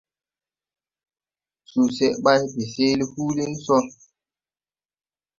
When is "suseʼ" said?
1.69-2.15